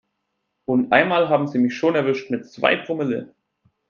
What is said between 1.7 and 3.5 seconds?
schon erwischt mit zwei Promille.